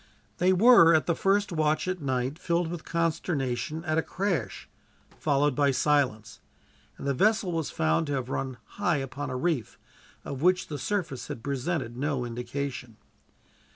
They 0.39 0.51
were, 0.51 0.95
at 0.95 1.05
the 1.05 1.13
first 1.13 1.51
watch 1.51 1.87
at 1.87 2.01
night, 2.01 2.39
filled 2.39 2.69
with 2.69 2.83
consternation 2.83 3.85
at 3.85 3.99
a 3.99 4.01
crash, 4.01 4.67
followed 5.19 5.53
by 5.53 5.69
silence; 5.69 6.39
and 6.97 7.05
the 7.05 7.13
vessel 7.13 7.51
was 7.51 7.69
found 7.69 8.07
to 8.07 8.13
have 8.13 8.27
run 8.27 8.57
high 8.81 8.97
upon 8.97 9.29
a 9.29 9.37
reef, 9.37 9.77
of 10.25 10.41
which 10.41 10.69
the 10.69 10.79
surface 10.79 11.27
had 11.27 11.43
presented 11.43 11.95
no 11.97 12.25
indication. 12.25 12.97